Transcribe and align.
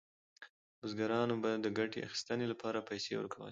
بزګرانو 0.79 1.35
به 1.41 1.49
د 1.65 1.67
ګټې 1.77 1.99
اخیستنې 2.07 2.45
لپاره 2.51 2.85
پیسې 2.89 3.11
ورکولې. 3.15 3.49